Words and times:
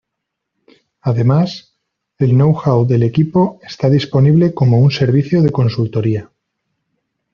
Además, 1.01 1.75
el 2.17 2.31
know 2.31 2.53
how 2.55 2.87
del 2.87 3.03
equipo 3.03 3.59
está 3.61 3.87
disponible 3.87 4.51
como 4.51 4.79
un 4.79 4.89
servicio 4.89 5.43
de 5.43 5.51
consultoría. 5.51 6.31